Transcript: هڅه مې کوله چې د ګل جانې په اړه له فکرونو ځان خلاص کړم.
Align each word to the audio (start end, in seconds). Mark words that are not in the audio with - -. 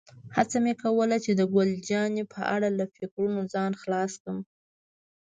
هڅه 0.35 0.57
مې 0.63 0.73
کوله 0.83 1.17
چې 1.25 1.31
د 1.39 1.41
ګل 1.53 1.69
جانې 1.89 2.23
په 2.33 2.41
اړه 2.55 2.69
له 2.79 2.85
فکرونو 2.95 3.41
ځان 3.53 3.71
خلاص 3.81 4.11
کړم. 4.21 4.37